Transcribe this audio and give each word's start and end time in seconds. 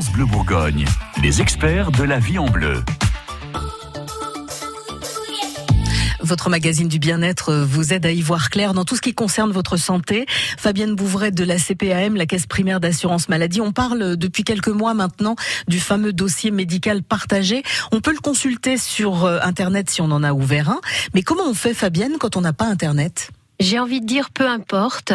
Bleu 0.00 0.24
Bourgogne, 0.24 0.86
les 1.22 1.42
experts 1.42 1.90
de 1.90 2.02
la 2.02 2.18
vie 2.18 2.38
en 2.38 2.46
bleu. 2.46 2.82
Votre 6.20 6.48
magazine 6.48 6.88
du 6.88 6.98
bien-être 6.98 7.52
vous 7.52 7.92
aide 7.92 8.06
à 8.06 8.10
y 8.10 8.22
voir 8.22 8.48
clair 8.48 8.72
dans 8.72 8.86
tout 8.86 8.96
ce 8.96 9.02
qui 9.02 9.12
concerne 9.12 9.52
votre 9.52 9.76
santé. 9.76 10.24
Fabienne 10.56 10.94
Bouvret 10.94 11.30
de 11.30 11.44
la 11.44 11.58
CPAM, 11.58 12.16
la 12.16 12.24
Caisse 12.24 12.46
primaire 12.46 12.80
d'assurance 12.80 13.28
maladie. 13.28 13.60
On 13.60 13.72
parle 13.72 14.16
depuis 14.16 14.44
quelques 14.44 14.68
mois 14.68 14.94
maintenant 14.94 15.36
du 15.68 15.78
fameux 15.78 16.14
dossier 16.14 16.50
médical 16.50 17.02
partagé. 17.02 17.62
On 17.92 18.00
peut 18.00 18.12
le 18.12 18.20
consulter 18.20 18.78
sur 18.78 19.26
euh, 19.26 19.40
Internet 19.42 19.90
si 19.90 20.00
on 20.00 20.10
en 20.10 20.22
a 20.22 20.32
ouvert 20.32 20.70
un. 20.70 20.80
Mais 21.12 21.22
comment 21.22 21.44
on 21.46 21.54
fait, 21.54 21.74
Fabienne, 21.74 22.16
quand 22.18 22.38
on 22.38 22.40
n'a 22.40 22.54
pas 22.54 22.66
Internet? 22.66 23.30
J'ai 23.62 23.78
envie 23.78 24.00
de 24.00 24.06
dire 24.06 24.30
peu 24.30 24.48
importe. 24.48 25.12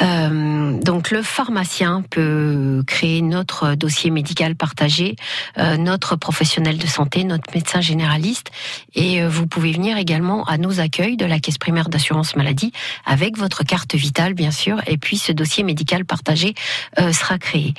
Euh, 0.00 0.78
donc 0.80 1.10
le 1.10 1.22
pharmacien 1.22 2.02
peut 2.10 2.82
créer 2.86 3.22
notre 3.22 3.74
dossier 3.74 4.10
médical 4.10 4.56
partagé, 4.56 5.16
euh, 5.58 5.76
notre 5.76 6.16
professionnel 6.16 6.78
de 6.78 6.86
santé, 6.86 7.24
notre 7.24 7.52
médecin 7.54 7.80
généraliste, 7.80 8.50
et 8.94 9.22
euh, 9.22 9.28
vous 9.28 9.46
pouvez 9.46 9.72
venir 9.72 9.96
également 9.96 10.44
à 10.44 10.58
nos 10.58 10.80
accueils 10.80 11.16
de 11.16 11.26
la 11.26 11.38
caisse 11.38 11.58
primaire 11.58 11.88
d'assurance 11.88 12.36
maladie 12.36 12.72
avec 13.04 13.36
votre 13.36 13.64
carte 13.64 13.94
vitale 13.94 14.34
bien 14.34 14.50
sûr, 14.50 14.80
et 14.86 14.96
puis 14.96 15.18
ce 15.18 15.32
dossier 15.32 15.64
médical 15.64 16.04
partagé 16.04 16.54
euh, 16.98 17.12
sera 17.12 17.38
créé. 17.38 17.74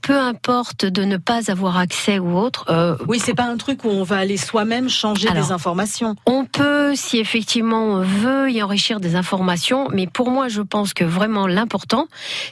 Peu 0.00 0.18
importe 0.18 0.86
de 0.86 1.04
ne 1.04 1.18
pas 1.18 1.48
avoir 1.48 1.76
accès 1.76 2.18
ou 2.18 2.36
autre. 2.36 2.66
oui, 3.06 3.20
c'est 3.24 3.34
pas 3.34 3.44
un 3.44 3.56
truc 3.56 3.84
où 3.84 3.90
on 3.90 4.02
va 4.02 4.16
aller 4.16 4.36
soi-même 4.36 4.88
changer 4.88 5.30
des 5.30 5.52
informations. 5.52 6.16
On 6.26 6.44
peut, 6.44 6.96
si 6.96 7.18
effectivement 7.18 7.84
on 7.84 8.02
veut 8.02 8.50
y 8.50 8.60
enrichir 8.60 8.98
des 8.98 9.11
informations, 9.16 9.88
mais 9.92 10.06
pour 10.06 10.30
moi, 10.30 10.48
je 10.48 10.62
pense 10.62 10.94
que 10.94 11.04
vraiment 11.04 11.46
l'important, 11.46 12.06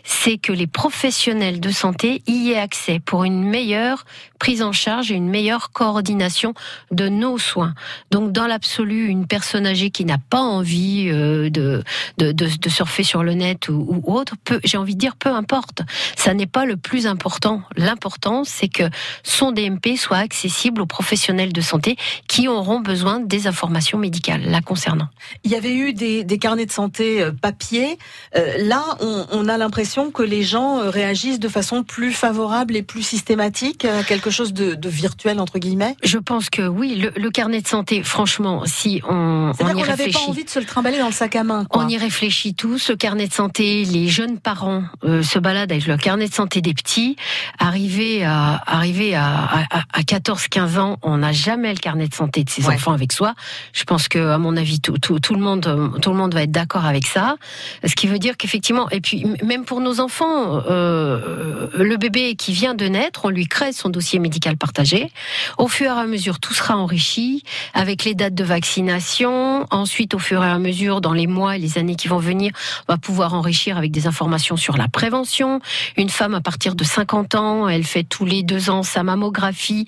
c'est 0.04 0.38
que 0.38 0.52
les 0.52 0.66
professionnels 0.66 1.60
de 1.60 1.70
santé 1.70 2.22
y 2.26 2.50
aient 2.50 2.58
accès 2.58 3.00
pour 3.00 3.24
une 3.24 3.42
meilleure 3.44 4.04
prise 4.40 4.62
en 4.62 4.72
charge 4.72 5.12
et 5.12 5.14
une 5.14 5.28
meilleure 5.28 5.70
coordination 5.70 6.54
de 6.90 7.08
nos 7.08 7.38
soins. 7.38 7.74
Donc, 8.10 8.32
dans 8.32 8.46
l'absolu, 8.46 9.06
une 9.06 9.26
personne 9.26 9.66
âgée 9.66 9.90
qui 9.90 10.04
n'a 10.04 10.18
pas 10.18 10.40
envie 10.40 11.08
euh, 11.10 11.50
de, 11.50 11.84
de, 12.18 12.32
de, 12.32 12.68
surfer 12.68 13.02
sur 13.02 13.22
le 13.22 13.34
net 13.34 13.68
ou, 13.68 14.02
autre, 14.06 14.34
j'ai 14.64 14.78
envie 14.78 14.94
de 14.94 15.00
dire, 15.00 15.16
peu 15.16 15.28
importe. 15.28 15.82
Ça 16.16 16.34
n'est 16.34 16.46
pas 16.46 16.64
le 16.64 16.76
plus 16.76 17.06
important. 17.06 17.62
L'important, 17.76 18.44
c'est 18.44 18.68
que 18.68 18.84
son 19.22 19.52
DMP 19.52 19.96
soit 19.96 20.16
accessible 20.16 20.80
aux 20.80 20.86
professionnels 20.86 21.52
de 21.52 21.60
santé 21.60 21.96
qui 22.26 22.48
auront 22.48 22.80
besoin 22.80 23.20
des 23.20 23.46
informations 23.46 23.98
médicales 23.98 24.42
la 24.46 24.62
concernant. 24.62 25.08
Il 25.44 25.50
y 25.50 25.54
avait 25.54 25.74
eu 25.74 25.92
des, 25.92 26.24
des 26.24 26.38
carnets 26.50 26.66
de 26.66 26.72
santé 26.72 27.22
euh, 27.22 27.30
papier. 27.30 27.96
Euh, 28.34 28.54
là, 28.58 28.82
on, 29.00 29.48
a 29.48 29.56
l'impression 29.56 30.10
que 30.10 30.24
les 30.24 30.42
gens 30.42 30.80
euh, 30.80 30.90
réagissent 30.90 31.38
de 31.38 31.48
façon 31.48 31.84
plus 31.84 32.12
favorable 32.12 32.74
et 32.74 32.82
plus 32.82 33.02
systématique 33.02 33.84
à 33.84 34.02
quelque 34.02 34.30
chose 34.30 34.52
de, 34.52 34.76
virtuel 34.88 35.38
entre 35.38 35.60
guillemets. 35.60 35.94
Je 36.02 36.18
pense 36.18 36.50
que 36.50 36.66
oui, 36.66 37.08
le, 37.14 37.30
carnet 37.30 37.60
de 37.60 37.68
santé, 37.68 38.02
franchement, 38.02 38.62
si 38.66 39.00
on, 39.08 39.52
on 39.60 39.76
y 39.76 39.82
réfléchit, 39.84 40.12
pas 40.12 40.30
envie 40.30 40.44
de 40.44 40.50
se 40.50 40.58
le 40.58 40.64
trimballer 40.64 40.98
dans 40.98 41.06
le 41.06 41.12
sac 41.12 41.36
à 41.36 41.44
main. 41.44 41.66
On 41.70 41.86
y 41.88 41.96
réfléchit 41.96 42.54
tous. 42.54 42.90
Le 42.90 42.96
carnet 42.96 43.28
de 43.28 43.32
santé, 43.32 43.84
les 43.84 44.08
jeunes 44.08 44.38
parents 44.38 44.82
se 45.04 45.38
baladent 45.38 45.70
avec 45.70 45.86
le 45.86 45.96
carnet 45.96 46.26
de 46.26 46.34
santé 46.34 46.60
des 46.60 46.74
petits. 46.74 47.14
Arrivé 47.60 48.24
à 48.24 48.60
arrivé 48.66 49.14
à, 49.14 49.66
à, 49.70 50.00
14-15 50.00 50.78
ans, 50.80 50.98
on 51.02 51.18
n'a 51.18 51.30
jamais 51.30 51.72
le 51.72 51.78
carnet 51.78 52.08
de 52.08 52.14
santé 52.14 52.42
de 52.42 52.50
ses 52.50 52.66
enfants 52.66 52.92
avec 52.92 53.12
soi. 53.12 53.34
Je 53.72 53.84
pense 53.84 54.08
que, 54.08 54.18
à 54.18 54.38
mon 54.38 54.56
avis, 54.56 54.80
tout, 54.80 54.98
tout, 54.98 55.20
tout 55.20 55.34
le 55.34 55.40
monde 55.40 55.60
tout 56.00 56.10
le 56.10 56.16
monde 56.16 56.34
va 56.34 56.39
être 56.42 56.50
d'accord 56.50 56.86
avec 56.86 57.06
ça. 57.06 57.36
Ce 57.84 57.94
qui 57.94 58.06
veut 58.06 58.18
dire 58.18 58.36
qu'effectivement, 58.36 58.88
et 58.90 59.00
puis 59.00 59.26
même 59.42 59.64
pour 59.64 59.80
nos 59.80 60.00
enfants, 60.00 60.62
euh, 60.68 61.68
le 61.74 61.96
bébé 61.96 62.34
qui 62.34 62.52
vient 62.52 62.74
de 62.74 62.86
naître, 62.86 63.24
on 63.24 63.28
lui 63.28 63.46
crée 63.46 63.72
son 63.72 63.88
dossier 63.88 64.18
médical 64.18 64.56
partagé. 64.56 65.10
Au 65.58 65.68
fur 65.68 65.86
et 65.86 66.00
à 66.00 66.06
mesure, 66.06 66.40
tout 66.40 66.54
sera 66.54 66.76
enrichi 66.76 67.42
avec 67.74 68.04
les 68.04 68.14
dates 68.14 68.34
de 68.34 68.44
vaccination. 68.44 69.66
Ensuite, 69.70 70.14
au 70.14 70.18
fur 70.18 70.42
et 70.44 70.48
à 70.48 70.58
mesure, 70.58 71.00
dans 71.00 71.12
les 71.12 71.26
mois 71.26 71.56
et 71.56 71.58
les 71.58 71.78
années 71.78 71.96
qui 71.96 72.08
vont 72.08 72.18
venir, 72.18 72.52
on 72.88 72.92
va 72.92 72.98
pouvoir 72.98 73.34
enrichir 73.34 73.76
avec 73.76 73.90
des 73.90 74.06
informations 74.06 74.56
sur 74.56 74.76
la 74.76 74.88
prévention. 74.88 75.60
Une 75.96 76.10
femme 76.10 76.34
à 76.34 76.40
partir 76.40 76.74
de 76.74 76.84
50 76.84 77.34
ans, 77.34 77.68
elle 77.68 77.84
fait 77.84 78.04
tous 78.04 78.24
les 78.24 78.42
deux 78.42 78.70
ans 78.70 78.82
sa 78.82 79.02
mammographie. 79.02 79.86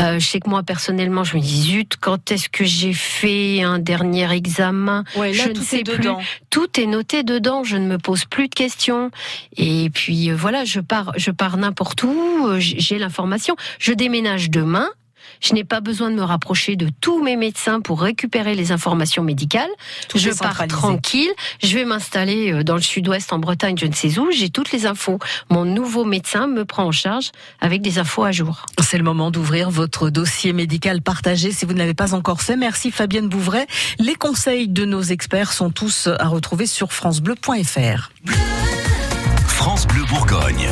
Euh, 0.00 0.18
je 0.18 0.26
sais 0.26 0.40
que 0.40 0.48
moi 0.48 0.62
personnellement, 0.62 1.24
je 1.24 1.36
me 1.36 1.42
dis 1.42 1.62
zut, 1.62 1.96
quand 2.00 2.30
est-ce 2.30 2.48
que 2.48 2.64
j'ai 2.64 2.92
fait 2.92 3.62
un 3.62 3.78
dernier 3.78 4.30
examen? 4.32 5.04
Ouais, 5.16 5.32
là, 5.32 5.44
Je 5.44 5.50
ne 5.50 5.64
sais 5.64 5.77
tout 6.50 6.80
est 6.80 6.86
noté 6.86 7.22
dedans. 7.22 7.64
Je 7.64 7.76
ne 7.76 7.86
me 7.86 7.98
pose 7.98 8.24
plus 8.24 8.48
de 8.48 8.54
questions. 8.54 9.10
Et 9.56 9.90
puis 9.90 10.30
euh, 10.30 10.36
voilà, 10.36 10.64
je 10.64 10.80
pars, 10.80 11.12
je 11.16 11.30
pars 11.30 11.56
n'importe 11.56 12.02
où. 12.02 12.46
Euh, 12.46 12.58
j'ai 12.58 12.98
l'information. 12.98 13.56
Je 13.78 13.92
déménage 13.92 14.50
demain. 14.50 14.88
Je 15.40 15.54
n'ai 15.54 15.64
pas 15.64 15.80
besoin 15.80 16.10
de 16.10 16.16
me 16.16 16.22
rapprocher 16.22 16.76
de 16.76 16.88
tous 17.00 17.22
mes 17.22 17.36
médecins 17.36 17.80
pour 17.80 18.00
récupérer 18.00 18.54
les 18.54 18.72
informations 18.72 19.22
médicales. 19.22 19.70
je 20.14 20.30
pars 20.30 20.66
tranquille. 20.66 21.30
Je 21.62 21.74
vais 21.74 21.84
m'installer 21.84 22.52
euh, 22.52 22.64
dans 22.64 22.74
le 22.74 22.82
sud-ouest, 22.82 23.32
en 23.32 23.38
Bretagne, 23.38 23.76
je 23.78 23.86
ne 23.86 23.92
sais 23.92 24.18
où. 24.18 24.30
J'ai 24.30 24.50
toutes 24.50 24.72
les 24.72 24.86
infos. 24.86 25.18
Mon 25.50 25.64
nouveau 25.64 26.04
médecin 26.04 26.46
me 26.46 26.64
prend 26.64 26.84
en 26.84 26.92
charge 26.92 27.30
avec 27.60 27.82
des 27.82 27.98
infos 27.98 28.24
à 28.24 28.32
jour. 28.32 28.66
C'est 28.80 28.98
le 28.98 29.04
moment 29.04 29.30
d'ouvrir 29.30 29.70
votre 29.70 30.10
dossier 30.10 30.52
médical 30.52 31.02
partagé 31.02 31.52
si 31.52 31.64
vous 31.64 31.72
ne 31.72 31.78
l'avez 31.78 31.94
pas 31.94 32.14
encore 32.14 32.42
fait. 32.42 32.56
Merci 32.56 32.90
Fabienne 32.90 33.28
Bouvray. 33.28 33.66
Les 33.98 34.14
conseils 34.14 34.68
de 34.68 34.84
nos 34.84 35.02
experts 35.02 35.52
sont 35.52 35.70
tous 35.70 36.08
à 36.18 36.26
retrouver 36.28 36.66
sur 36.66 36.92
francebleu.fr. 36.92 38.10
France 39.46 39.86
Bleu 39.86 40.04
Bourgogne. 40.08 40.68